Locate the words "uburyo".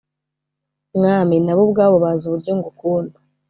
2.25-2.51